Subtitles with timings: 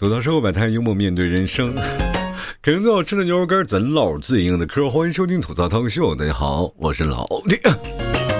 [0.00, 1.74] 吐槽社会百态，幽默面对人生。
[2.62, 4.88] 啃最好吃的牛肉干，咱唠最硬的嗑。
[4.88, 7.60] 欢迎收听吐槽汤秀，大家好，我是老弟。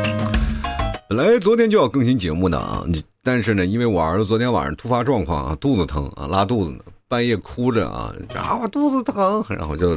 [1.06, 2.82] 本来昨天就要更新节目的啊，
[3.22, 6.78] 但是呢，因为我儿子昨天晚上突发状况啊，肚子疼啊，拉肚子呢。
[7.10, 9.96] 半夜哭着啊，啊我肚子疼，然后就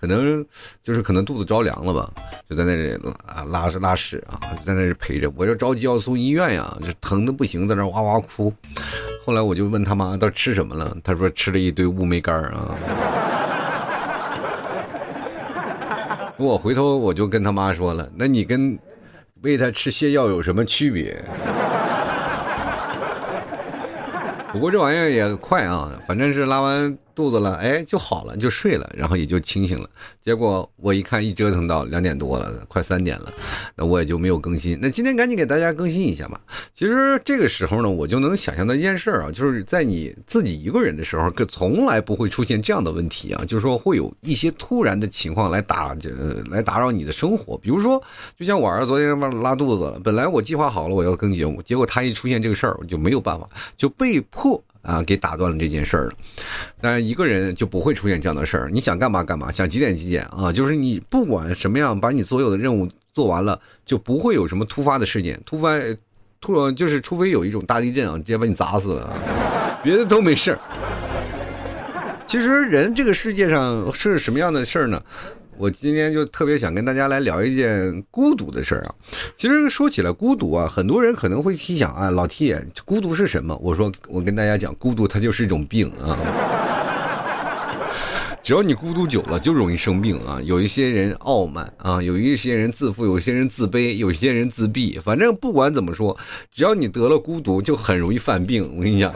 [0.00, 0.42] 可能
[0.82, 2.10] 就是可能肚子着凉了吧，
[2.48, 8.50] 就在那里拉拉拉屎啊，就在那里陪着，我就着急要送医院呀，就疼的不行，在那哇哇哭。
[9.22, 10.96] 后来我就问他妈，他吃什么了？
[11.04, 12.74] 他说吃了一堆乌梅干啊。
[16.38, 18.78] 我回头我就跟他妈说了，那你跟
[19.42, 21.22] 喂他吃泻药有什么区别？
[24.52, 26.96] 不过这玩意儿也快啊，反正是拉完。
[27.18, 29.90] 肚子了，哎，就好了，就睡了，然后也就清醒了。
[30.22, 33.32] 结果我一看，一折腾到两点多了，快三点了，
[33.74, 34.78] 那我也就没有更新。
[34.80, 36.40] 那今天赶紧给大家更新一下吧。
[36.72, 47.58] 其实这个时候呢，我就能想象到一件事啊，就是在你自己一个人的时候，可从来不会出现这样的问题啊，就是说会有一些突然的情况来打，呃，来打扰你的生活。
[47.58, 48.00] 比如说，
[48.38, 54.62] 就像我儿子昨天拉肚子了，本来我计划好了我要更节目，结果他一出现这个事儿，我就没有办法，就被迫。
[54.88, 56.12] 啊，给打断了这件事儿了。
[56.80, 58.70] 当然，一个人就不会出现这样的事儿。
[58.72, 60.50] 你想干嘛干嘛，想几点几点啊？
[60.50, 65.38] 就是你不管什么样，把你所有的任务做完了，就不会有什么突发的事件。
[65.44, 65.78] 突发
[66.40, 69.12] 突就是除非有一种大地震啊，直接把你砸死了，
[69.82, 70.58] 别的都没事儿。
[72.26, 75.02] 其实人这个世界上是什么样的事儿呢？
[75.58, 78.94] 我今天就特别想跟大家来聊一件孤独的事儿啊。
[79.36, 82.54] 其实说起来孤独啊，很多人可能会心想啊，老 T，
[82.84, 83.56] 孤独是什么？
[83.60, 86.16] 我说我跟大家讲，孤独它就是一种病啊。
[88.40, 90.40] 只要你孤独久了，就容易生病啊。
[90.42, 94.98] 有一些人傲慢啊，有一些人自负，有些人自卑，有些人自闭。
[94.98, 96.16] 反正不管怎么说，
[96.52, 98.62] 只要你得了孤独，就很容易犯病。
[98.76, 99.12] 我跟你讲。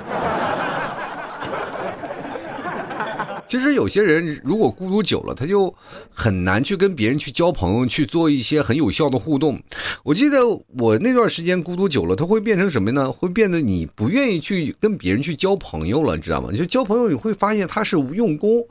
[3.52, 5.74] 其实有些人如果孤独久了，他就
[6.10, 9.60] 很难去跟别人去交朋友，去做一些很有效的互动。
[10.02, 10.38] 我记得
[10.78, 13.12] 我那段时间孤独久了，他会变成什么呢？
[13.12, 16.50] 会变得你不愿意去跟别人去交朋友了，你知道吗？
[16.50, 18.66] 就交朋友你会发现他是无用功，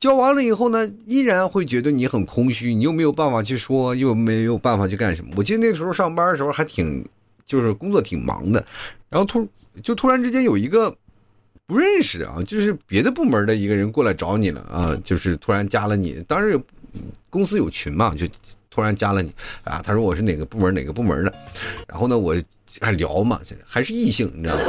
[0.00, 5.30] 交完了以后呢，依然会觉得你很空虚，你又没有办法去说，又没有办法去干什么。
[5.36, 7.04] 我记得那时候上班的时候还挺，
[7.46, 8.66] 就是工作挺忙的，
[9.08, 9.48] 然后突
[9.80, 10.92] 就突然之间有一个。
[11.66, 16.22] 不认识啊，就是别的部门的一个人过来找你了啊，就是突然加了你。
[16.28, 16.62] 当时有
[17.30, 18.26] 公司有群嘛，就
[18.68, 19.32] 突然加了你
[19.62, 19.80] 啊。
[19.82, 21.32] 他说我是哪个部门哪个部门的，
[21.88, 22.36] 然后呢，我
[22.82, 24.62] 还聊嘛，现在还是异性，你知道吗？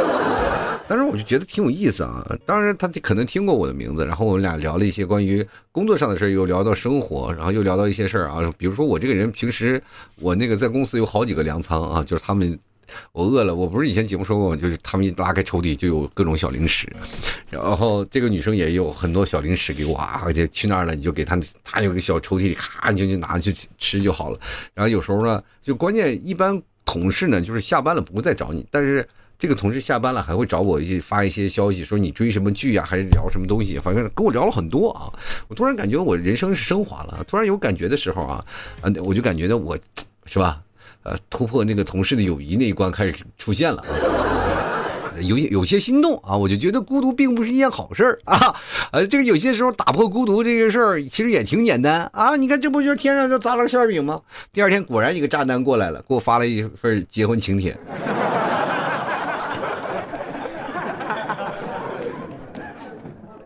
[0.88, 2.25] 当时我就觉得挺有意思啊。
[2.45, 9.84] 当然他可能听过我的名字，然后我们俩聊了一些关于工作上的事又聊到生活，然后又聊到一些事儿啊，比如说我这个人平时
[10.22, 12.57] 我那个在公司有好几个粮仓啊，就是他们。
[13.12, 16.88] 我饿了，我不是以前节目说过，就是他们一拉开抽屉就有各种小零食，
[17.50, 24.40] 然后这个女生也有很多小零食给我啊，而且去那儿了你就给她，她有个小抽屉里，咔你就就拿去吃就好了。
[24.73, 29.07] 然后有时候呢，就关键一般同事呢，就是下班了不会再找你，但是
[29.38, 35.12] 这个同事下班了还会找我发一些消息，说你追什么剧啊，还是聊什么东西，反正跟我聊了很多啊。
[35.47, 38.46] 我突然感觉我人生是升华了，突然有感觉的时候啊，
[38.81, 39.78] 啊，我就感觉到我
[40.25, 40.62] 是吧？
[41.05, 43.83] 呃，突破那个同事的友谊那一关开始出现了，
[45.21, 48.55] 有有些心动啊，我就觉得孤独并不是一件好事啊，
[48.91, 54.19] 呃，这个有些时候打破孤独这个事儿其实也挺简单啊，你看这不就是天上就砸了个馅饼吗？
[54.51, 57.77] 第二天果然一个炸弹过来了，给我发了一份结婚请帖。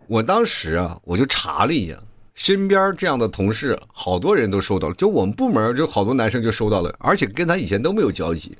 [0.07, 1.95] 我当时啊，我就查了一下。
[2.39, 8.57] 身边这样的同事，好多人都收到了，就我们部门就好多男生就收到了，而且跟他以前都没有交集。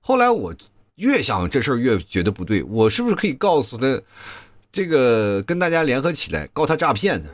[0.00, 0.52] 后来我
[0.96, 4.02] 越想这事儿越觉得不对，我是不是可以告诉他，
[4.72, 7.30] 这个跟大家联合起来告他诈骗呢？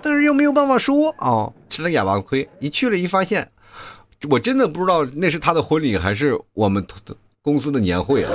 [0.00, 2.48] 但是又没有办法说啊，吃了哑巴亏。
[2.60, 3.50] 一去了，一发现，
[4.30, 6.86] 我真的不知道那是他的婚礼还是我们
[7.42, 8.30] 公司的年会啊。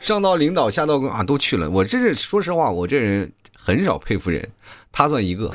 [0.00, 1.68] 上到领导，下到啊都去了。
[1.68, 4.46] 我这是说实话，我这人很少佩服人，
[4.92, 5.52] 他算一个，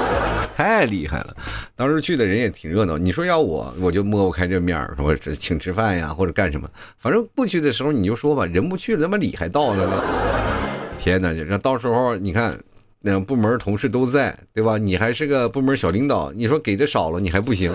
[0.56, 1.34] 太厉害了。
[1.76, 2.98] 当时去的人也挺热闹。
[2.98, 6.68] 你说要我，我就摸不开这面儿，说请吃饭呀，或者干什么。
[6.98, 10.04] 反正不去的时候你就说吧，人不去了，他妈礼还到了呢。
[10.98, 12.58] 天哪，这到时候你看，
[13.00, 14.78] 那部门同事都在，对吧？
[14.78, 17.72] 你还是个部门小领导，你说给的少了，你还不行。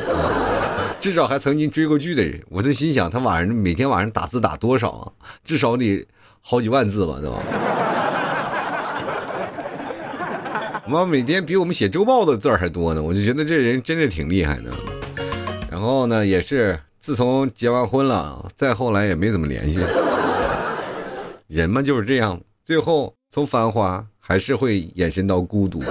[1.00, 5.12] 至少还曾经追过剧的人，我就心想，他晚上每天晚上打字打多少啊？
[5.46, 6.06] 至少得
[6.42, 7.42] 好几万字吧，对吧？
[10.86, 14.72] 妈，每天比我们写周报的字儿还多呢，我就觉得这人真的挺厉害的。
[15.72, 19.80] 然后呢，也是自从结完婚了，再后来也没怎么联系。
[21.48, 25.81] 人嘛就是这样，最后从繁华还是会延伸到孤独。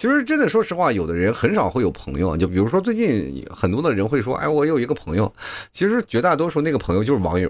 [0.00, 2.34] 其实真的，说实话，有的人很少会有朋友。
[2.34, 5.30] 就比如说最近很多的人会说：“哎，我有一个朋友。”
[5.74, 7.46] 其实绝大多数那个朋友就是网友。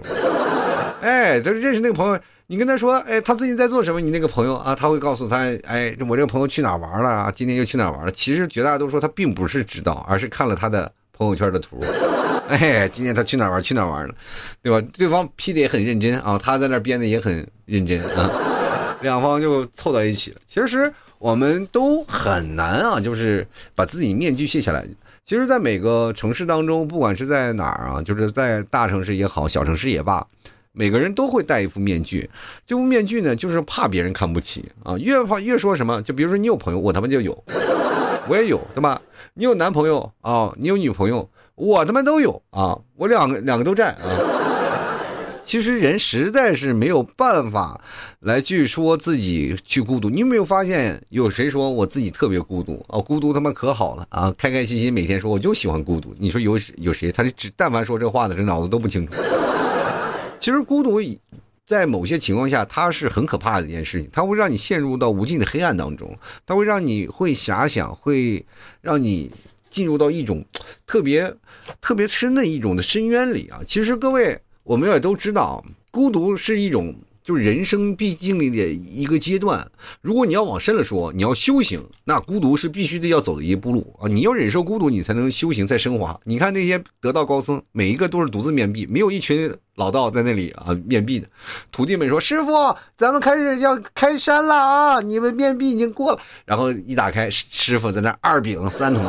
[0.99, 7.31] 哎，他认识那个朋友，你跟他说：“哎，他最近在做什么？”你那个朋友啊，他会告诉他：“哎，我这个朋友去哪玩了啊？
[7.33, 11.81] 今天又去哪玩了？”其实绝大多数他并不是知道，而是看了他的朋友圈的图。
[12.49, 13.63] 哎，今天他去哪玩？
[13.63, 14.13] 去哪玩了？
[14.61, 14.85] 对吧？
[14.91, 18.29] 对方 P 的也很认真啊，他在那编的也很认真啊，
[18.99, 20.37] 两方就凑到一起了。
[20.45, 20.91] 其实。
[21.21, 23.45] 我们都很难啊，就是
[23.75, 24.83] 把自己面具卸下来。
[25.23, 30.25] 其实，在每个城市当中，不管是在哪儿啊，就是在大城市也好，小城市也罢，
[30.71, 32.27] 每个人都会戴一副面具。
[32.65, 34.97] 这副面具呢，就是怕别人看不起啊。
[34.97, 37.31] 越怕越说什么，就比如说你有朋友，我他妈就有，
[38.27, 38.99] 我也有，对吧？
[39.35, 44.30] 你有男朋友啊，你有女朋友，我他妈都有啊，我两个两个都占啊。
[45.51, 47.81] 其实人实在是没有办法
[48.21, 50.09] 来去说自己去孤独。
[50.09, 52.97] 你有没有发现有谁说我自己特别孤独啊？
[53.01, 54.33] 孤独他妈可好了啊！
[54.37, 56.15] 开开心心每天说我就喜欢孤独。
[56.17, 57.11] 你说有有谁？
[57.11, 59.11] 他只但凡说这话的，这脑子都不清楚。
[60.39, 61.01] 其实孤独
[61.67, 68.45] 在某些情况下，它是很可怕的一件事情，它会让你陷入到无尽的黑暗当中，它会让你会遐想，会
[68.79, 69.29] 让你
[69.69, 70.45] 进入到一种
[70.87, 71.29] 特别
[71.81, 73.59] 特别深的一种的深渊里啊！
[73.67, 74.39] 其实各位。
[74.63, 79.69] 我们也都知道，孤独是一种就是人生必经历的一个阶段。
[80.01, 84.07] 如果你要往深了说，你要修行，那孤独是必须得要走的一步路啊！
[84.07, 86.19] 你要忍受孤独，你才能修行再升华。
[86.23, 91.27] 你看那些得道高僧，每一个都是独自面壁，没有一群老道在那里啊面壁的。
[91.71, 95.01] 徒弟们说：“师傅，咱们开始要开山了啊！
[95.01, 99.03] 你们面壁已经过了。”然后一打开，师傅在那二饼三筒，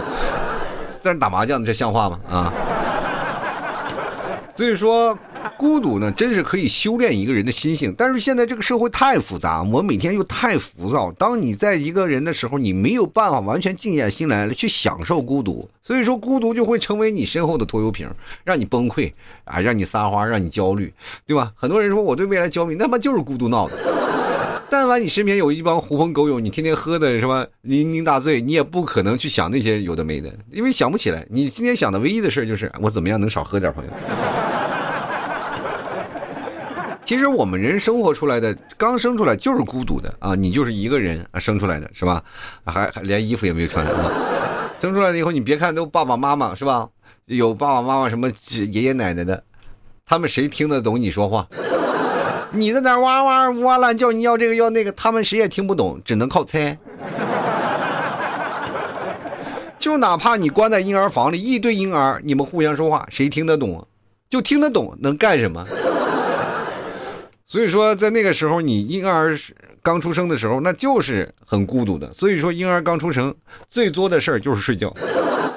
[1.01, 2.21] 在那打麻将，这像话吗？
[2.29, 2.53] 啊！
[4.55, 5.19] 所以说。
[5.59, 7.95] 孤独呢，真是可以修炼一个人的心性。
[7.97, 11.13] 但是现在这个社会太复杂，我每天又太浮躁。
[11.13, 15.69] 当你在一个人的时候，你没有办法完全静下心来去享受孤独。
[15.83, 18.09] 所以说，孤独就会成为你身后的拖油瓶，
[18.45, 19.13] 让你崩溃
[19.45, 20.93] 啊，让你撒欢，让你焦虑，
[21.27, 21.53] 对吧？
[21.55, 23.77] 很多人说我对未来焦虑，那么就是孤独闹的。
[24.71, 31.27] 但凡你身边有一帮狐朋狗友，你天天喝的什么酩酊大醉，你也不可能去想那些有的没的，因为想不起来。
[31.31, 33.91] 你今天想的唯一的事就是我怎么样能少喝点，朋友。
[37.05, 40.35] 其实我们人生活出来的，刚生出来就是孤独的啊！
[40.35, 42.23] 你就是一个人啊，生出来的是吧？
[42.65, 44.11] 还还连衣服也没穿啊！
[44.81, 46.89] 生出来了以后，你别看都爸爸妈妈是吧？
[47.27, 48.31] 有爸爸妈妈什么
[48.71, 49.43] 爷爷奶奶的，
[50.07, 51.47] 他们谁听得懂你说话？
[52.53, 56.79] 你在那哇哇哇乱叫，你要这个要那个，他们谁也听不懂，只能靠猜。
[59.79, 63.87] 就哪怕你关在婴儿房里，一堆婴儿，你们互相说话，谁听得懂？
[64.31, 65.67] 就听得懂，能干什么？
[67.53, 69.39] 所以说，在那个时候，你婴儿
[69.83, 72.11] 刚出生的时候，那就是很孤独的。
[72.15, 73.35] 所以说，婴儿刚出生，
[73.69, 74.91] 最多的事儿就是睡觉。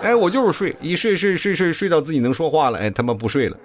[0.01, 3.57] 哎，我就是睡，一睡睡睡睡睡到自己能说话了，哎，他妈不睡了。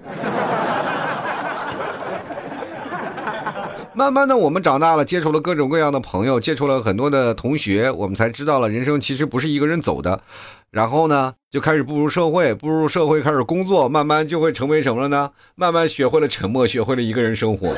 [3.94, 10.22] 慢慢的，我们长大了，接触了各种各样的朋友，接触了很多的同学，我们才知道了人生其实不是一个人走的。
[10.70, 15.28] 然后呢，就开始步入社会，步入社会开始工作，慢慢就会成为什么了呢？
[15.56, 17.74] 慢慢学会了沉默，学会了一个人生活，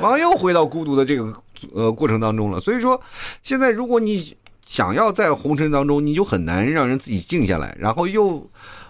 [0.00, 1.32] 然后又回到孤独的这个
[1.74, 2.60] 呃过程当中了。
[2.60, 3.00] 所以说，
[3.42, 8.48] 现在如果你想要在红尘当中，你就很难让人自己静下来，然后又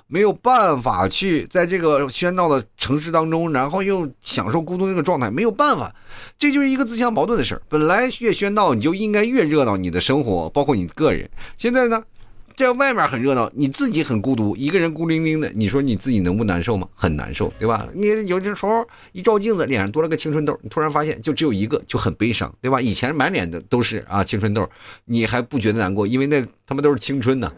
[0.08, 5.90] 没有办法去在这个喧闹的城市当中，然后又享受孤独那个状态，没有办法，
[6.38, 7.62] 这就是一个自相矛盾的事儿。
[7.66, 12.04] 本来越喧闹，你就应该越热闹，你的生活包括你个人，现在呢？
[12.58, 16.88] 这外面很热闹，你自己很孤独，一个人孤零零的，你说你自己能不难受吗？
[16.92, 17.86] 很难受，对吧？
[17.94, 22.80] 你有的时候一照镜子，脸上多了个青春痘，你突然发现就只有一个，就很悲伤，对吧？
[22.80, 24.68] 以前满脸的都是啊青春痘，
[25.04, 27.48] 你还不觉得难过，因为那他妈都是青春呢。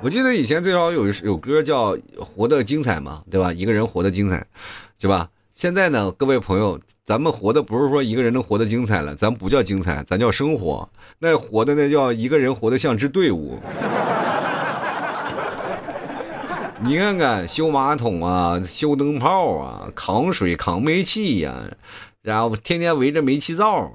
[0.00, 3.52] 我记得以前最少有有歌叫《活得精彩》嘛，对吧？
[3.52, 4.46] 一个人活得精彩，
[4.98, 5.28] 是吧？
[5.60, 10.88] 现在呢，各位朋友，咱们活的不是说一个人能活得精彩了，咱不叫精彩，咱叫生活。
[11.18, 13.58] 那活的那叫一个人活得像支队伍。
[16.80, 21.62] 你看看修马桶啊，修灯泡啊，扛水扛煤气呀，
[22.22, 23.92] 然后天天围着煤气灶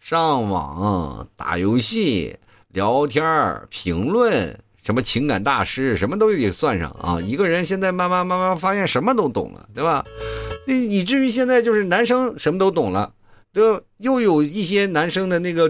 [0.00, 2.36] 上网打游戏、
[2.72, 4.58] 聊天评论。
[4.82, 7.20] 什么情感大师，什么都得算上啊！
[7.20, 10.04] 一个人现在慢慢慢慢发现什么都懂了，对吧？
[10.66, 13.12] 那以至于现在就是男生什么都懂了，
[13.52, 15.68] 都又有一些男生的那个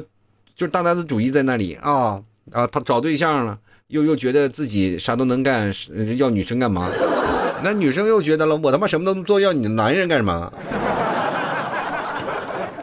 [0.57, 2.21] 就是大男子主义在那里啊
[2.53, 2.67] 啊！
[2.67, 3.59] 他找对象了，
[3.89, 5.75] 又又觉得自己啥都能干，
[6.17, 6.91] 要女生干嘛？
[7.65, 10.53] 那女生又觉得了，我他妈什么都做，要你的男人干什么？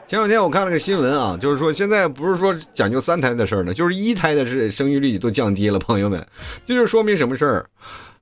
[0.08, 6.26] 前两天我看了个新闻啊，就是说现在不是说讲究三胎的事儿呢，就是一胎的是生育率都降低了，朋友们，
[6.66, 7.66] 这就说明什么事儿？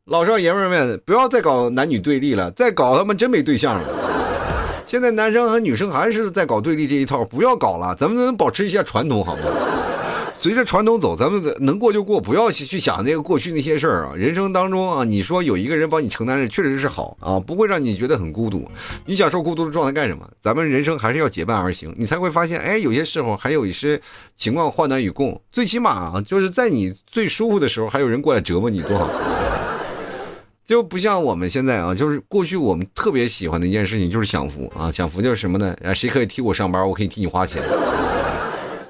[0.10, 4.84] 老少爷们们不要再搞男女对立了，再搞他妈真没对象了。
[4.84, 9.44] 现在男生和女生还是在搞对立这一套，不要搞了，咱们能保持一下传统好吗？
[10.36, 14.14] 随着传统走，咱们能过就过，不要去想那个过去那些事儿啊。
[14.16, 18.68] 人生当中啊，你说有一个人帮你承担着，确实是好啊，不会让你觉得很孤独。
[19.06, 20.28] 你享受孤独的状态干什么？
[20.40, 24.02] 咱们人生还是要结伴而行，你才会发现，哎，有些时候还有一些
[24.36, 25.40] 情况患难与共。
[25.52, 29.08] 最起码，就是在你最舒服的时候，还有人过来折磨你，多好。
[30.70, 35.76] 就不像我们现在啊，就是过去我们特别喜欢的一件事情就是享福啊，享福就是什么呢？
[35.84, 37.64] 啊，谁可以替我上班，我可以替你花钱。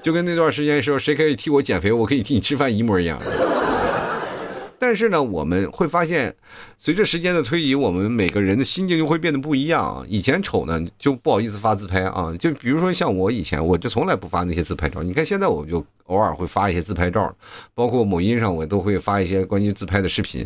[0.02, 3.18] 就跟那段时间说谁可以替我减肥，我可以替你吃饭一模一样。
[4.78, 6.36] 但是呢，我们会发现，
[6.78, 10.06] 随着时间的推移，我们每个人的心境就会变得不一样。
[10.10, 12.36] 以前丑呢，就不好意思发自拍啊。
[12.38, 15.02] 就比如说像我以前，我就从来不发那些自拍照。
[15.02, 17.34] 你看现在，我就偶尔会发一些自拍照，
[17.74, 20.46] 包括某音上我都会发一些关于自拍的视频。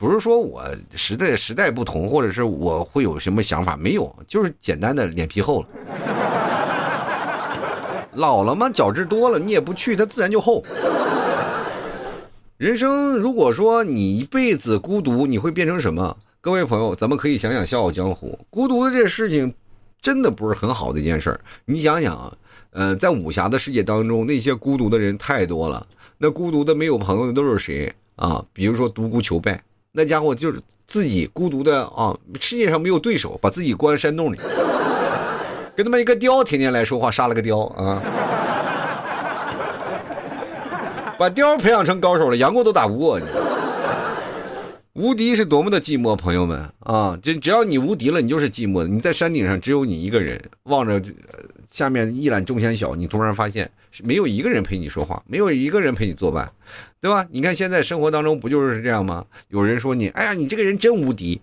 [0.00, 0.64] 不是说我
[0.94, 5.68] 时代时代不同，或者是我会有什么想法，没有，就是简单的脸皮厚了。
[8.16, 10.64] 老了嘛，角质多了，你也不去，它自然就厚。
[12.56, 16.16] 人生如果说你一辈子孤独，你会变成什么？
[16.40, 19.52] 各位朋友，咱们可以想想《笑傲江湖》，孤独的这事情，
[20.00, 21.38] 真的不是很好的一件事儿。
[21.66, 22.32] 你想想啊，
[22.70, 25.86] 呃，在武侠的世界当中，那些孤独的人太多了。
[26.16, 28.42] 那孤独的没有朋友的都是谁啊？
[28.54, 34.38] 比如说独孤求败，那家伙就是自己孤独的啊，世界上没有对手，把自己关山洞里。
[35.76, 38.00] 跟他妈一个雕天天来说话，杀了个雕啊！
[41.18, 43.26] 把雕培养成高手了，杨过都打不过你。
[45.00, 47.18] 无敌是多么的寂寞，朋友们啊！
[47.22, 48.88] 就只要你无敌了，你就是寂寞的。
[48.88, 51.00] 你在山顶上只有你一个人，望着
[51.70, 53.70] 下面一览众山小，你突然发现
[54.04, 56.52] 没有一个人陪你说话，没有一个人陪你作伴，
[57.00, 57.26] 对吧？
[57.30, 59.24] 你看现在生活当中不就是这样吗？
[59.48, 61.40] 有人说你，哎呀，你这个人真无敌。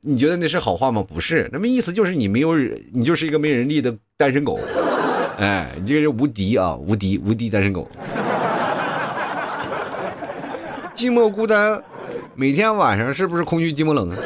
[0.00, 1.00] 你觉得那是好话吗？
[1.00, 2.56] 不是，那么意思就是你没有，
[2.92, 4.58] 你就是一个没人力的单身狗，
[5.38, 7.88] 哎，你这个人无敌啊，无敌无敌单身狗，
[10.96, 11.82] 寂寞孤单，
[12.34, 14.16] 每天晚上是不是空虚寂寞冷啊？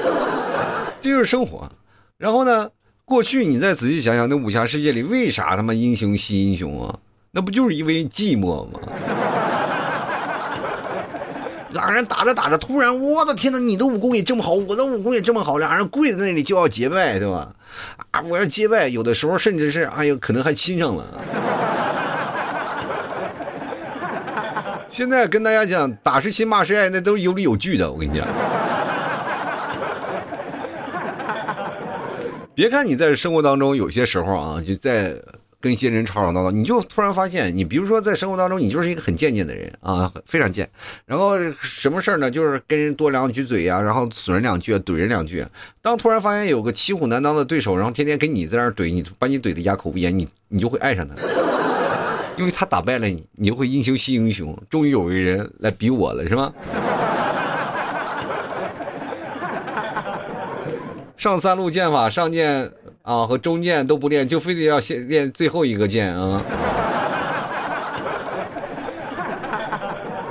[1.01, 1.71] 这就是生活。
[2.17, 2.69] 然后呢，
[3.05, 6.99] 过去你再仔细想想，那武侠世界里为啥他妈英雄惜英雄啊？
[7.31, 8.81] 那不就是因为寂寞吗？
[11.71, 13.59] 两人打着打着，突然，我的天哪！
[13.59, 17.53] 你的武功也这么好，我的武功也这么好，两人跪在那里就要结拜，对吧？
[18.11, 21.05] 啊，我要结拜，有的时候甚至是，哎呦，可能还亲上了。
[24.89, 27.91] 现在跟大家讲，打是亲，骂是爱，那都有理有据的。
[27.91, 28.27] 我跟你讲，
[32.55, 35.15] 别看你在生活当中有些时候啊，就在。
[35.61, 40.71] 跟一些人吵吵闹闹，你就突然发现，你比如说在生活当中，你就是一个很贱贱的人啊，非常贱。
[41.05, 42.31] 然后什么事儿呢？
[42.31, 45.45] 就是跟人多两句嘴呀，然后损人两句，怼人两句。
[45.83, 51.17] 当突然发现有个骑虎难当的对手，然后天天跟你在那儿怼你，把你怼的哑口无言，你你就会爱上他，
[52.39, 54.57] 因为他打败了你，你就会英雄惜英雄。
[54.71, 56.53] 终于有个人来比我了，是吗？
[61.17, 62.71] 上三路剑法，上剑。
[63.03, 66.45] 啊，和中剑都不练，就非得要先练最后一个剑啊！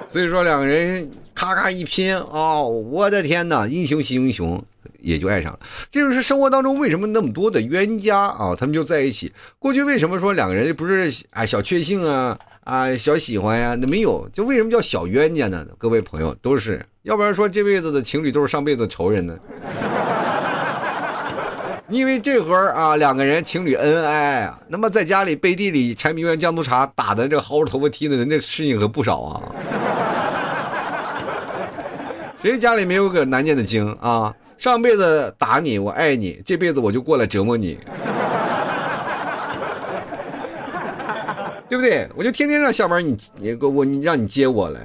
[0.07, 4.63] 所以说两个人咔咔一拼啊，我的天哪，英雄惜英雄，
[4.99, 5.59] 也就爱上了。
[5.89, 9.31] 这就是生活当中为什么那么多的冤家啊，他们就在一起。
[9.59, 13.75] 过去为什么说两个人不是啊小确幸啊啊小喜欢呀？
[13.75, 15.65] 那没有，就为什么叫小冤家呢？
[15.77, 19.37] 各位朋友都是，要不然说这辈子的情侣都是上辈子仇人呢？
[21.89, 29.41] 因为这会儿啊，两个人情侣恩爱啊，那么在家里背地里柴米油盐酱醋茶打的这薅着头发踢的人的事情可不少啊。
[32.41, 34.35] 谁家里没有个难念的经啊？
[34.57, 37.77] 上辈子打你，我爱你，这辈子我就过来折磨你，
[41.69, 42.07] 对不对？
[42.15, 44.81] 我就天天让下班你你给我你让你接我来。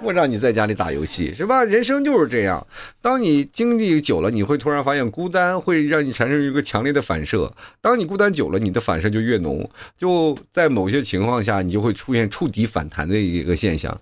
[0.00, 1.62] 我让你在家里打游戏是吧？
[1.64, 2.66] 人生就是这样。
[3.02, 7.52] 当你经历久了，你会突然发现孤单会让你产生一个强烈的反射。
[7.82, 9.68] 当你孤单久了，你的反射就越浓。
[9.98, 14.00] 就在某些情况下，你就会出现触底反弹的一个现象。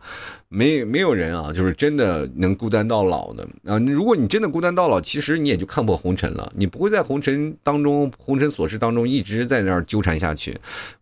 [0.49, 3.79] 没没有人啊，就是真的能孤单到老的啊！
[3.79, 10.57] 如果你真的孤单到老，其实你也就看破红尘了，你不会在红尘当中、红尘琐事当中一直在那儿纠缠下去。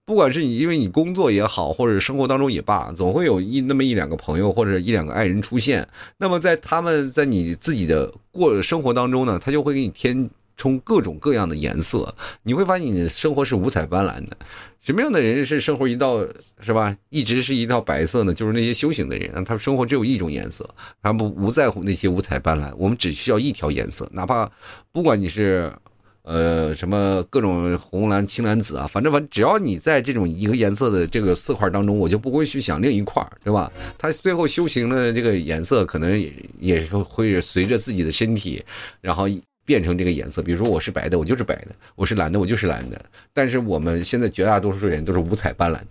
[0.06, 5.86] 不管是你因为你工作也好，或者生活当中也罢，总会有一那么一两个朋友或者一两个爱人出现。
[6.16, 14.36] 那么在他们在你自己的过生活当中呢，他就会给你添充各种各样的颜色，你会发现你的生活是五彩斑斓的。
[14.80, 16.22] 什么样的人是生活一道
[16.60, 16.94] 是吧？
[17.08, 18.34] 一直是一道白色呢？
[18.34, 20.68] 就是那些修行的人，他生活只有一种颜色，
[21.02, 22.70] 他不不在乎那些五彩斑斓。
[22.76, 24.50] 我们只需要一条颜色，哪怕
[24.92, 25.72] 不管你是
[26.20, 33.72] 呃什么各种红蓝青蓝紫啊，反正反正只要你在这种一个颜色的这个色块当中，我就不会去想另一块，对吧？
[33.96, 36.30] 他最后修行的这个颜色可能也
[36.60, 38.62] 也是会随着自己的身体，
[39.00, 39.26] 然后。
[39.64, 43.00] 变成这个颜色，比如说我是白的，我就是白的；我是蓝的，我就是蓝的。
[43.32, 45.86] 但是我们现在绝大多数人都是五彩斑斓的，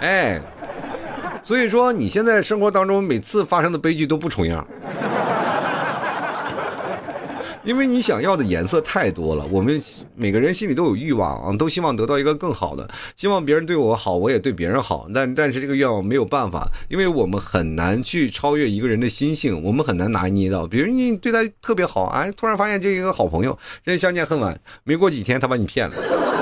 [0.00, 0.40] 哎，
[1.42, 4.66] 所以说你现在生活当中每次发生的悲剧都不重样。
[7.62, 9.80] 因为你想要的颜色太多了，我们
[10.14, 15.06] 每个人心里都有欲望啊，都希望得到一个更好的，希望别人对我好，我也对别人好。
[15.14, 20.66] 但但是这个愿望没有办法，因为我们很难去超越一个人的心性，我们很难拿捏到。
[20.66, 26.39] 比如你对他特别好，哎，突然发现这一个好朋友，这相见恨晚，没过几天他把你骗了。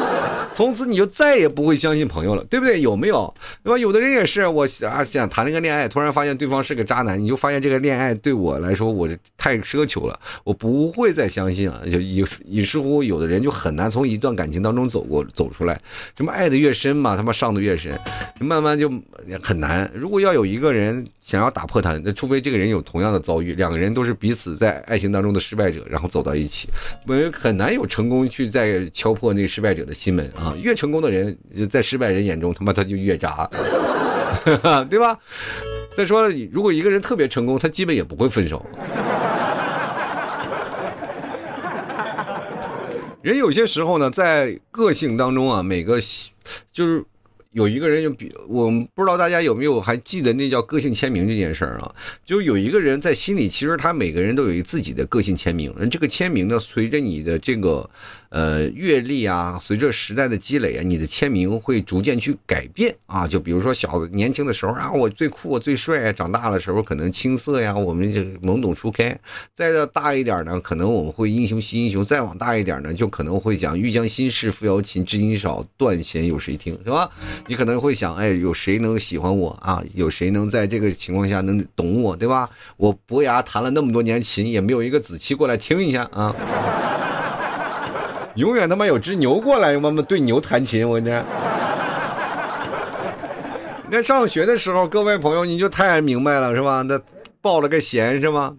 [0.59, 2.81] 从此你就再也不会相信朋友了，对不对？
[2.81, 3.33] 有没有？
[3.63, 3.79] 对吧？
[3.79, 11.89] 有的人也是，我啊想谈了个恋爱，突然发现对方是个渣男，你就发现这个恋爱对我来说我太奢求了，我不会再相信了。
[11.89, 15.81] 就于于是乎，有的人就很难从一段感情当中走过走出来。
[16.17, 17.97] 什么爱的越深嘛，他妈上的越深，
[18.41, 18.93] 慢慢就
[19.41, 19.89] 很难。
[19.95, 26.69] 如果要有一个人想要打破他，那除非这个人有同样的遭遇，两个人都是彼此在爱情当中的失败者，然后走到一起，
[27.07, 30.29] 我很难有成功去再敲破那个失败者的心门。
[30.48, 31.37] 啊，越成功的人，
[31.69, 33.49] 在失败人眼中，他妈他就越渣，
[34.89, 35.19] 对吧？
[35.97, 38.65] 再说了，如果一个人特别成功，他基本也不会分手。
[43.23, 45.99] 人有些时候呢，在个性当中啊，每个
[46.73, 47.05] 就是。
[47.53, 51.93] 有一个人就比我们不知道大家有没有还记得那叫个性签名这件事儿啊？
[52.23, 55.75] 就有一个人在心里，其实他每个人都有自己的个性签名。
[55.91, 57.89] 这个签名呢，随着你的这个
[58.31, 63.27] 呃阅历啊，随着时代的积累啊，你的签名会逐渐去改变啊。
[63.27, 69.19] 就比如说小年轻的时候啊，我最酷，我最帅；长大的时候可能青涩呀，我们就懵懂初开。
[69.55, 77.11] 再到大一点呢，可能我们会英雄惜英雄；再往大一点呢，就可能会讲欲将心事付瑶琴，知音少，断弦有谁听，是吧？
[77.47, 79.83] 你可能会想，哎，有谁能喜欢我啊？
[79.95, 82.49] 有谁能在这个情况下能懂我，对吧？
[82.77, 86.35] 我伯牙弹了那么多年琴，也没有一个子期过来听一下啊！
[88.39, 91.25] 永远他妈有只牛过来，妈妈对牛弹琴，我跟你讲。
[93.87, 96.83] 你看上学的时候，各位朋友你就太明白了，是吧？
[96.83, 97.01] 那
[97.43, 98.55] 报了个弦，是吗？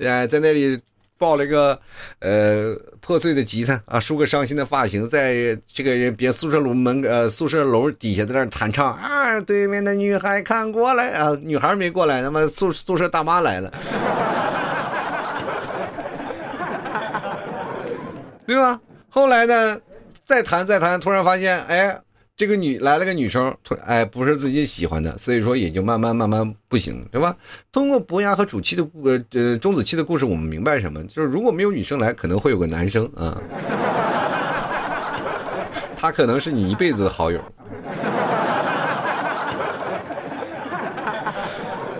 [0.00, 0.78] 哎，在那里。
[1.20, 1.78] 抱了一个，
[2.20, 13.70] 呃，破碎的吉他啊，梳个伤心的发型，在这个人别宿舍楼门呃宿舍楼底下在那弹唱啊，对面的女孩看过来啊，女孩没过来，他妈宿宿舍大妈来了，
[18.46, 18.80] 对吧？
[19.10, 19.78] 后来呢，
[20.24, 22.00] 再谈再谈，突然发现，哎。
[22.36, 27.36] 这个女来了个女生，哎，不是自己喜欢的，所以说也就慢慢慢慢不行，对吧？
[27.70, 31.04] 通过伯牙和主妻的故呃钟子期的故事，我们明白什么？
[31.04, 33.36] 就是如果没有女生来，可能会有个男生啊，
[35.94, 37.38] 他可能是你一辈子的好友。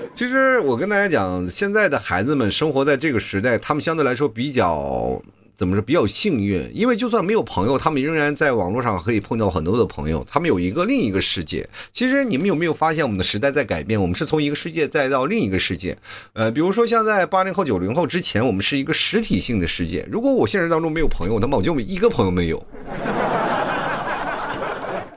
[0.14, 5.20] 其实我跟大家讲，现在的孩子们生活在这个时代，他们相对来说比较。
[5.60, 6.70] 怎么说比较幸运？
[6.72, 10.26] 因为就算没有朋友，他们仍然在网络上可以碰到很多的朋友。
[10.26, 11.68] 他们有一个另一个世界。
[11.92, 14.00] 其实你们有没有发现，我们的时代在改变？
[14.00, 15.94] 我们是从一个世界再到另一个世界。
[16.32, 20.08] 呃，比如说像在八零后、九零后之前，我们是一个实体性的世界。
[20.10, 22.66] 如果我现实当中没有朋友，那么我就一个朋友没有。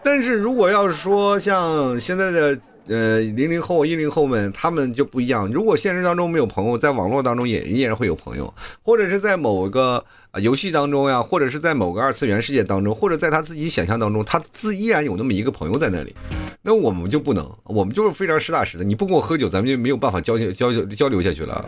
[0.03, 2.59] 但是如果要是说像现在的。
[2.87, 5.49] 呃，零零后、一零后们，他们就不一样。
[5.51, 10.03] 如果现实当中没有朋友，在网络当中也依然会有朋友，或者是在某个
[10.41, 16.13] 游戏当中呀，或者是在某个二次元世界当中，或者在他自己想象当中，他自依然有那么一个朋友在那里。
[16.61, 18.83] 那我们就不能，我们就是非常实打实的。
[18.83, 21.65] 你不跟我喝酒，咱们就没有办法交交交交流下去了。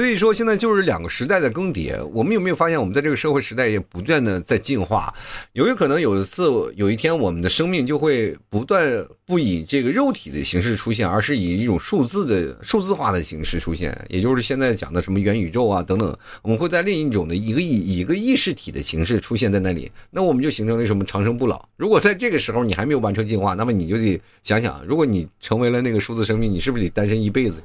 [0.00, 2.02] 所以说，现在就是两个时代的更迭。
[2.14, 5.12] 我们有没有发现，我们在这个社会时代也不断的在进化？
[5.52, 8.82] 有没有可能有一次，有一天，我们的生命就会不断
[9.26, 13.94] 不以这个肉体的形式出现，而是以一种数字的数字化的形式出现？
[14.08, 21.62] 也就是现在讲的什么元宇宙啊等等，我们会在另一种的一个以一个意识体的形式出现在那里，那我们就形成了什么长生不老？
[21.76, 27.56] 如果在这个时候你还没有完成进化，那么你就得想想，如果你成为了那个数字生命，你是不是得单身一辈子？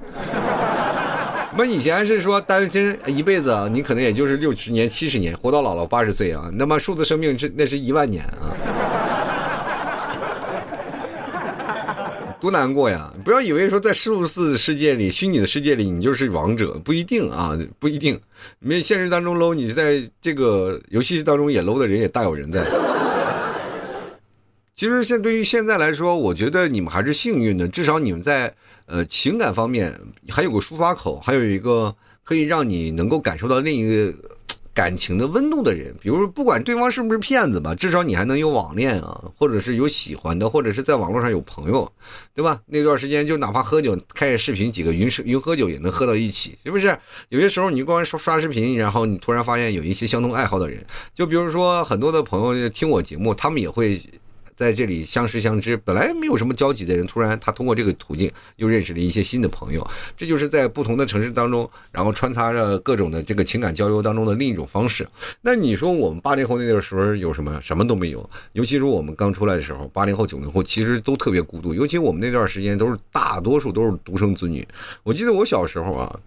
[1.57, 6.51] 我们以前是说单身一辈子啊，你可能也就是六十年、七十年，活到老了八十岁啊。
[6.53, 8.51] 那么数字生命是那是一万年啊，
[12.41, 13.09] 多难过呀！
[13.23, 18.19] 不要以为说在数字世界里、虚拟的世界里，你就是王者，不一定啊，不一定。
[18.59, 22.65] 没现实当中 low，你在这个游戏当中也 low 的人也大有人在。
[24.75, 28.53] 其实现对于现在来说，我觉得你们还是幸运的，至少你们在。
[28.87, 34.15] 呃，情感方面还有个抒发口，还有一个可以让你能够感受到另一个
[34.75, 35.91] 感情的温度的人。
[35.99, 41.91] 比如，不管对方是不是骗子吧，至少你还能有网恋啊，或者是有喜欢的，或者是在网络上有朋友，
[42.35, 42.61] 对吧？
[42.67, 46.95] 那段时间就哪怕喝酒，开视频，几个云云喝酒也能喝到一起，是不是？
[47.29, 50.85] 有些时候你光刷刷视频，然后你突然发现有一些相同爱好的人，
[51.15, 53.99] 就比如说很多的朋友听我节目，他们也会。
[54.55, 65.07] 在这里相识相知，本来没有什么交集的人，突然他通过这个途径又认识了一些新的朋友，这就是在不同的城市当中，然后穿插着各种的这个情感交流当中的另一种方式。
[65.41, 67.59] 那你说我们八零后那个时候有什么？
[67.61, 68.29] 什么都没有。
[68.53, 71.73] 尤其是我们刚出来的时候，八零后、九零后其实都特别孤独。
[71.73, 74.65] 尤其我们那段时间都是大多数都是独生子女。
[75.03, 76.19] 我记得我小时候啊。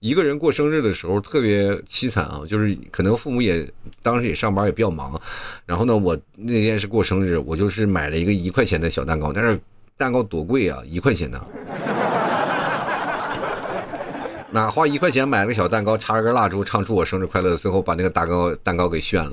[0.00, 3.70] 一个人过生日的时候特别凄惨啊，就是可能父母也
[4.02, 5.20] 当时也上班也比较忙，
[5.66, 9.60] 然后呢，我那天是过生日，我就是买了一个一块钱的小蛋糕，但是
[9.98, 11.38] 蛋糕多贵啊，一块钱呢，
[14.50, 19.32] 哪花一块钱买了个小蛋糕，插了根蜡烛，唱出我生日快乐，最后把那个蛋糕蛋糕给炫了。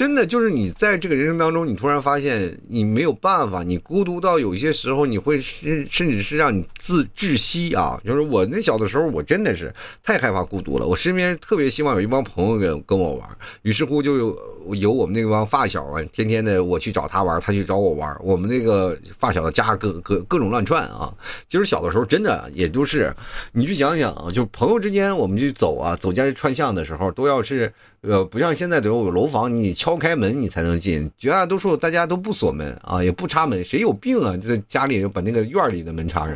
[0.00, 8.00] 真的就是你在这个人生当中，你突然发现你没有办法，你孤独到有些时候你会甚甚至是让你自窒息啊！
[8.02, 9.70] 就是我那小的时候，我真的是
[10.02, 10.86] 太害怕孤独了。
[10.86, 13.28] 我身边特别希望有一帮朋友跟跟我玩，
[13.60, 14.34] 于是乎就有
[14.74, 21.12] 有我们那帮发小啊，天天的我去找他玩，他去找我玩，我们那个发小的家各各各种乱窜啊。
[21.48, 23.14] 其实小的时候真的也都是，
[23.52, 27.72] 你去想想啊，就朋友之间我们去走啊，走街串巷的时候都要是。
[28.02, 31.10] 呃，不像现在都有楼房，你敲开门你才能进。
[31.18, 34.34] 绝大多数大家都不锁门啊，也不插门，谁有病啊？
[34.38, 36.34] 就在家里把那个院里的门插上，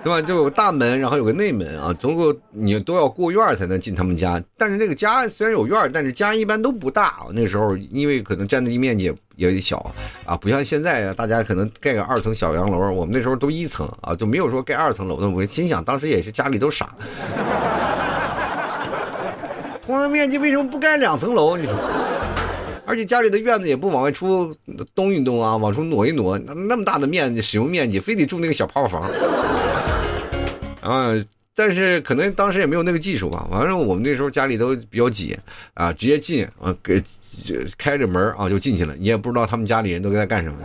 [0.04, 0.22] 对吧？
[0.22, 4.42] 就有大门，然后有个内门啊，总共你都要过院才能进他们家。
[4.56, 7.18] 但是那个家虽然有院，但是家一般都不大。
[7.32, 9.92] 那时候因为可能占地面积也也小
[10.24, 15.28] 啊，不像现在大家可能盖个二层小洋楼，我们那时候都一层啊，就没有说盖二层楼的。
[15.28, 16.94] 我心想，当时也是家里都傻。
[19.82, 21.56] 同样的面积为什么不盖两层楼？
[21.58, 21.74] 你说，
[22.86, 24.54] 而且家里的院子也不往外出
[24.94, 29.10] 动一动啊，往出挪一挪，那么大的面积使用面积，非得住那个小泡泡房
[30.80, 31.12] 啊！
[31.54, 33.46] 但是可能当时也没有那个技术吧。
[33.50, 35.38] 反正我们那时候家里都比较挤
[35.74, 37.02] 啊，直接进啊，给
[37.76, 40.56] 开着门啊就进去了，你也不知道他们家里人都在干什么。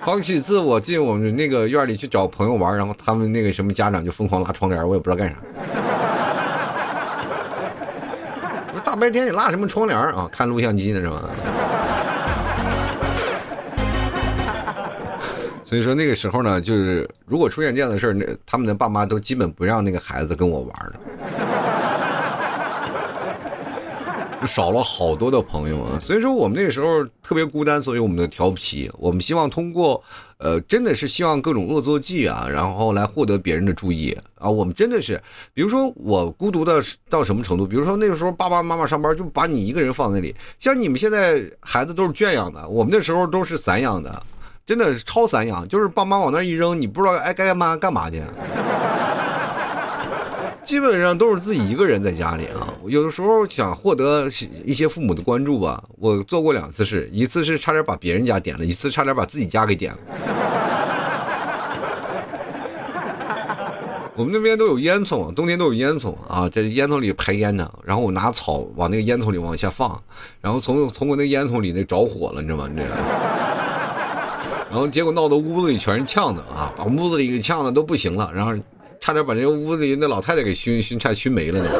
[0.00, 5.36] 好几次我进我们那个院里去找朋友玩，然后他们那个什么家长就疯狂拉窗帘，我也不知道干啥。
[8.82, 10.26] 大白天你拉什么窗帘啊？
[10.32, 11.28] 看录像机呢是吗？
[15.70, 20.94] 所以说那个时候呢，就是如果出现这样的事儿，那他们的爸妈都基本不让那个孩子跟我玩了。
[24.48, 28.90] 少了好多的朋友啊，所以说我们那个时候特别孤单，所以我们的调皮。
[28.98, 30.02] 我们希望通过，
[30.38, 34.50] 呃，真的是希望各种恶作剧啊，然后来获得别人的注意啊。
[34.50, 35.22] 我们真的是，
[35.54, 37.64] 比如说我孤独的到什么程度？
[37.64, 44.20] 比如说那个时候爸爸妈妈上班就把你一个人放那里，像你们现在孩子都是圈养的，我们那时候都是散养的，
[44.66, 48.22] 真的是超散养，就是爸妈往那一扔，你不知道哎该干嘛干嘛去。
[50.62, 54.28] 基本上都是自己一个人在家里啊，有的时候想获得
[54.64, 55.82] 一些父母的关注吧。
[55.98, 59.98] 我做过两次事，一次是差点把别人家点了，一次差点把自己家给点了。
[64.14, 67.68] 我们那边都有烟囱，冬天都有烟囱啊，这烟囱里排烟呢。
[67.82, 70.00] 然后我拿草往那个烟囱里往下放，
[70.40, 72.70] 然后从从我那烟囱里那着火了，你知道吗？
[72.76, 72.84] 这，
[74.70, 78.52] 然后结果闹得屋子里全是呛的啊，把屋子里给呛的都不行了，然后。
[79.02, 81.70] 差点把这屋子里那老太太给熏熏差熏没了呢。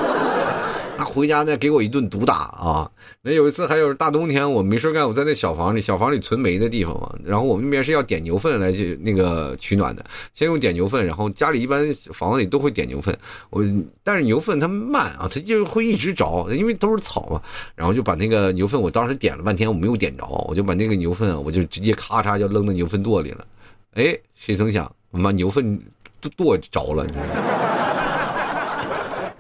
[1.01, 2.91] 他回家再给我一顿毒打啊！
[3.23, 7.11] 那有一次还有大冬天，我没事干，我在那小房里，小房里存煤的地方嘛。
[7.25, 13.17] 然后我们那边是要点牛粪来去那个取暖的，先用点牛粪，然后家里一般房子里都会点牛粪。
[13.49, 13.65] 我
[14.05, 17.41] 但是牛粪它慢啊，它就会一直着，因为都是草嘛。
[17.75, 23.47] 然后就把那个牛粪，我当时点了半天我没有点着，我就把那个牛粪我就直接咔嚓就扔到牛粪垛里了。
[23.95, 25.81] 哎，谁曾想我把牛粪
[26.21, 27.70] 都垛着了，你知道吗？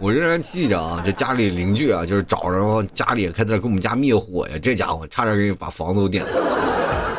[0.02, 7.16] 我仍然记着啊，这家里邻居啊，就是找着家里开始给我们家灭火呀，这家伙差点给你把房子都点了。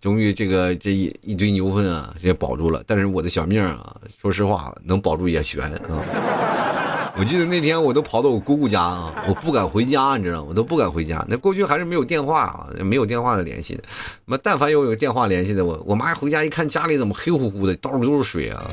[0.00, 2.82] 终于这个这一一堆牛粪啊，也保住了。
[2.86, 7.12] 但是我的小命啊，说实话，能保住也悬啊。
[7.18, 10.46] 我记得那天我都跑到我姑姑家啊，我不敢回家，你知道吗？
[10.48, 11.22] 我都不敢回家。
[11.28, 13.82] 那过去还是没有电话啊，没有电话的联系的。
[14.24, 18.70] 那但凡有有电话联系的，我我妈回家一看家里怎么黑乎乎的，到处都是水啊。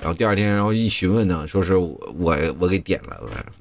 [0.00, 1.94] 然后第二天，然后一询问呢，说是我
[2.58, 3.20] 我给点了，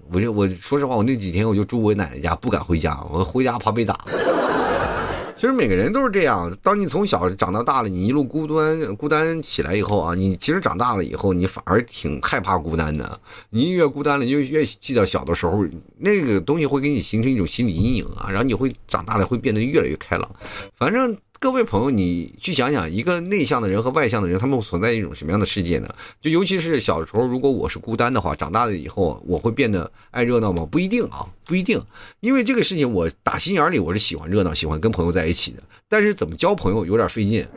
[0.09, 3.99] 我就我说实话，我那几天我就住我奶奶家，不敢回家，我回家怕被打。
[5.35, 13.19] 其实每个人都是这样，当你从小长到大了，你一路孤单孤单起来以后啊，你其实长大了以后，你反而挺害怕孤单的。
[13.49, 15.65] 你越孤单了，你就越记得小的时候
[15.97, 20.29] 那个东西会给你形成一种心理阴影啊，然后你会长大了会变得越来越开朗。
[20.77, 21.17] 反正。
[21.41, 25.87] 各位朋友，你去想想，一个内向的人和外向的人，他们存在一种什么样的世界呢？
[26.19, 30.67] 就尤其是小时候，如果我是孤单的话，长大了以后，我会变得爱热闹吗？
[30.69, 31.81] 不一定啊，不一定。
[32.19, 35.63] 因为这个事情，我打心眼里我是喜欢热闹，喜欢跟朋友在一起的。
[35.87, 37.47] 但是怎么交朋友有点费劲。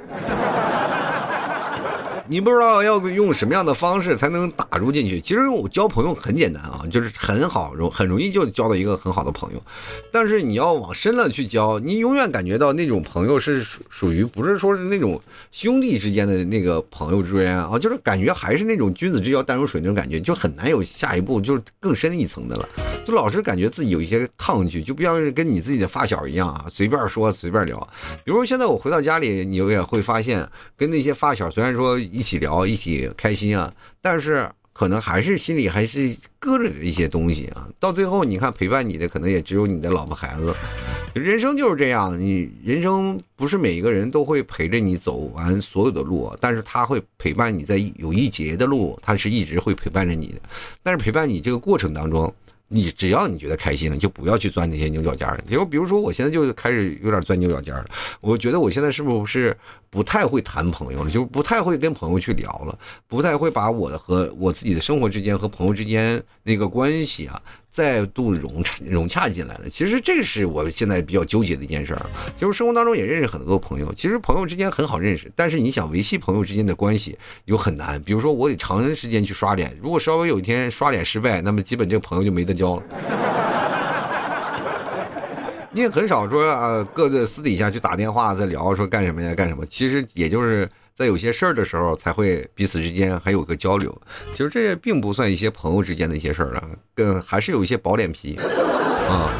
[2.32, 5.20] 你不知道要用什么样的方式才能打入进去？
[5.20, 9.62] 其实我交朋友很简单啊，就是很好容很容易就交到一个很好的朋友。
[10.10, 22.66] 但是你要往深了去交，你永远感觉到那种朋友是属属于不是说是那种兄弟之间的那个朋友之间啊，就是感觉还是那种君子之交淡如水那种感觉，就很难有下一步就是更深一层的了。
[23.04, 27.76] 就老是感觉自己有一些抗拒，就不像是跟你自己的发小一样啊，随便说随便聊。
[28.24, 32.00] 比如现在我回到家里，你也会发现跟那些发小虽然说。
[32.21, 33.74] 一一起聊，一起开心啊！
[34.00, 37.68] 但是可能还是心里还是搁着一些东西啊。
[37.80, 40.54] 到最后，你看陪伴你的可能也只有你的老婆孩子。
[41.14, 50.40] 人生就是这样，你人生不是每一个人都会陪着你走完所有的路，但是他会陪伴你在有一节的路，他是一直会陪伴着你的。
[50.80, 52.32] 但是陪伴你这个过程当中。
[52.72, 55.38] 你只要你觉得开心了，就不要去钻那些牛角尖儿。
[55.46, 57.90] 比如，比如说，我现在就开始有点钻牛角尖儿了。
[58.20, 59.54] 我觉得我现在是不是
[59.90, 61.10] 不太会谈朋友了？
[61.10, 67.40] 就不太会跟朋友去聊了，不太会把我的和我自己的生活之间和朋友之间那个关系啊。
[67.72, 72.04] 再度融融洽进来了，其实这是我现在比较纠结的一件事儿。
[72.36, 77.98] 就是生活当中也认识很多朋友，其实朋友之间很好认识，但是你想维系朋友之间的关系又很难。
[78.02, 82.82] 比如说我得长时间去刷脸，如果稍微有一天刷脸失败，那么基本这个朋友就没得交了。
[85.72, 90.70] 你也很少说啊，各自私底下去打电话在聊说干什么呀干什么，其实也就是。
[90.94, 93.96] 在有些事儿的时候，才会彼此之间还有个交流。
[94.32, 96.62] 其实这也并不算一些朋友之间的一些事儿了，
[96.94, 98.36] 更还是有一些薄脸皮
[99.08, 99.30] 啊。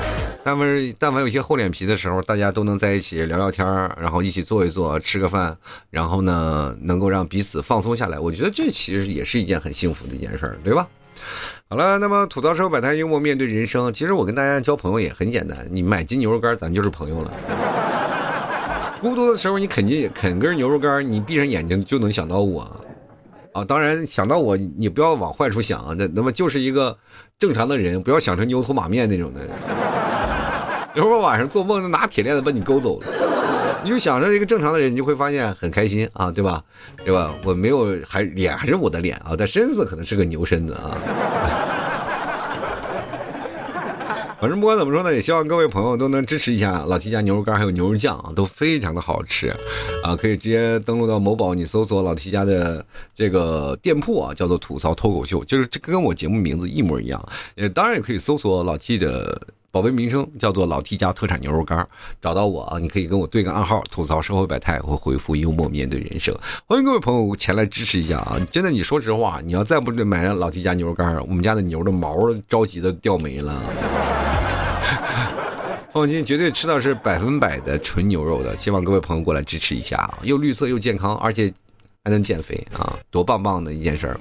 [0.45, 5.57] 但凡但凡有些厚脸皮的时候，大家都能在一起聊聊天儿，然后一起坐一坐，吃个饭，
[5.89, 8.19] 然后呢，能够让彼此放松下来。
[8.19, 10.89] 我觉得这其实也是一件很幸福的一件事儿，对吧？
[11.69, 13.93] 好了，那么吐槽社会百态，幽默面对人生。
[13.93, 17.33] 其实我跟大家交朋友也很简单，你买斤牛肉干，咱就是朋友了。
[19.03, 22.63] 孤独的时候，你啃进啃根牛肉干，你闭上眼睛就能想到我，
[23.53, 26.97] 啊，当然想到我，你不要往坏处想啊，那那么就是一个
[27.37, 29.41] 正常的人，不要想成牛头马面那种的。
[30.95, 33.07] 一会儿晚上做梦拿铁链子把你勾走了，
[33.83, 36.63] 你就想着一个正常的人，你就会发现很开心啊，对吧？
[37.05, 37.35] 对吧？
[37.43, 40.97] 我没有还脸还是我的脸啊，但身子可能是个牛身子啊。
[44.43, 49.55] 反正不管怎么说呢，也希望各位朋友都能支持一下老 T 家牛肉干还有牛肉酱啊，都非常的好吃，
[50.03, 57.25] 啊，可以直接登录到某宝，你搜索老 T 家的这个店铺啊，叫做吐槽脱口秀，就是这跟我节目名字一模一样。
[57.55, 59.41] 呃当然也可以搜索老 T 的。
[59.73, 61.89] 宝贝名称叫做老 T 家特产牛肉干，
[62.21, 66.37] 找到我啊，你可以跟我对个暗号，吐槽社会百态，或回复幽默面对人生。
[66.67, 68.37] 欢迎各位朋友前来支持一下啊！
[68.51, 73.63] 真的，你说实话，你要再不买老 T 家牛肉干，我们家的牛的毛着急的掉没了。
[75.91, 78.55] 放心，绝对吃到是百分百的纯牛肉的。
[78.59, 81.51] 希望各位朋友过来支持一下啊，又绿色又健康，而且。
[82.05, 84.21] 还能减肥啊，多棒棒的一件事儿！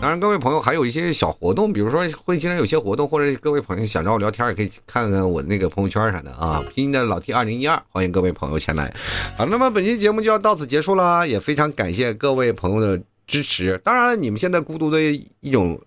[0.00, 6.62] 当然，各位朋友还有一些小活动，比如说会经常有些活动，或者各位朋友想找我聊天，也可以看看我那个朋友圈啥的啊。
[6.72, 8.94] 拼音的老 T 二零一二，欢迎各位朋友前来。
[9.36, 13.76] 好，那么本期节目就要到此结束啦，也非常感谢各位朋友的支持。
[13.82, 15.00] 当然，你们现在孤独的
[15.40, 15.80] 一种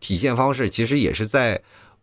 [0.00, 1.60] 体现方式，其实也是在。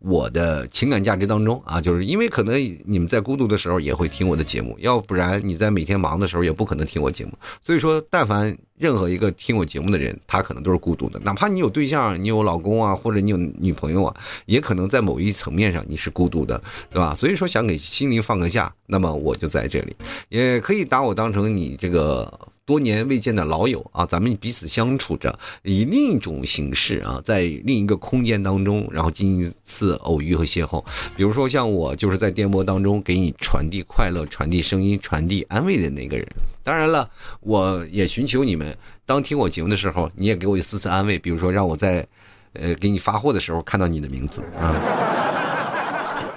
[0.07, 7.31] 我的情感价值当中啊，就是因为可能你们在孤独的时候也会听我的节目，要不然你在每天忙的时候也不可能听我节目。
[7.59, 14.15] 所以说，但凡任何一个听我节目的人，他可能都是孤独的，哪怕你有对象，你有老公啊，或者你有女朋友啊，
[14.45, 17.15] 也可能在某一层面上你是孤独的，对吧？
[17.15, 19.95] 所以说，想给心灵放个假，那么我就在这里，
[20.29, 22.31] 也可以把我当成你这个。
[22.65, 30.83] 多年未见的老友啊，咱们彼此相处着，以另一种形式啊，在另一个空间当中，然后进行一次偶遇和邂逅。
[31.15, 36.27] 比如说像我，就是在电波当中给你传递快乐、传递声音、传递安慰的那个人。
[36.63, 37.07] 当然了，
[37.41, 38.75] 我也寻求你们，
[39.05, 41.19] 当听我节目的时候，你也给我一丝丝安慰。
[41.19, 42.07] 比如说，让我在，
[42.53, 45.14] 呃，给你发货的时候看到你的名字啊。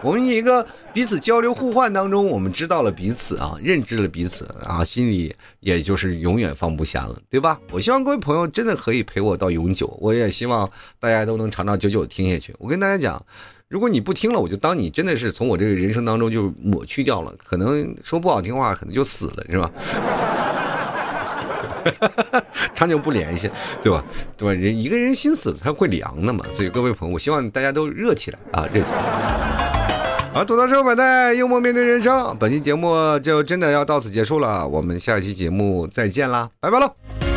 [0.00, 7.58] 我们一个彼此交流互换当中，我们知道了彼此啊，认知了彼此啊，心里也就是永远放不下了，对吧？
[7.72, 12.54] 我希望各位朋友真的可以陪我到永久，我也希望大家都能长长久久听下去。
[12.58, 13.20] 我跟大家讲，
[13.66, 19.70] 如果你不听了，我就当你真的是从我这个人生当中就抹去掉了，可能说不好听话，可能就死了，是吧？
[22.74, 23.50] 长久不联系，
[23.82, 24.04] 对吧？
[24.36, 24.54] 对吧？
[24.54, 26.44] 人一个人心死了，他会凉的嘛。
[26.52, 29.77] 所以各位朋友，我希望大家都热起来啊，热起来。
[30.32, 32.36] 好，吐槽社会百态，幽默面对人生。
[32.38, 37.27] 本期节目就真的要到此结束了，我们下期节目再见啦，拜拜喽。